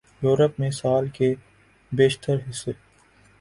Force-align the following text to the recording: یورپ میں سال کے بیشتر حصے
یورپ 0.21 0.59
میں 0.59 0.69
سال 0.71 1.07
کے 1.09 1.33
بیشتر 1.91 2.35
حصے 2.49 2.71